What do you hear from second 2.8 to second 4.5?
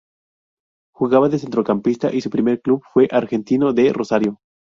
fue Argentino de Rosario.